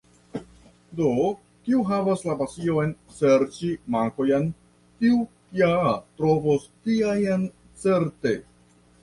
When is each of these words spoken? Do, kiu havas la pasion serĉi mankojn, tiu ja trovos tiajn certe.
Do, 0.99 1.09
kiu 1.67 1.83
havas 1.89 2.23
la 2.27 2.35
pasion 2.39 2.93
serĉi 3.17 3.69
mankojn, 3.97 4.49
tiu 5.05 5.21
ja 5.61 5.71
trovos 6.23 6.67
tiajn 6.91 7.47
certe. 7.85 8.35